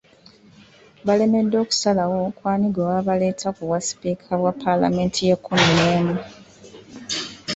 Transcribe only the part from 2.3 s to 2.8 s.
ku ani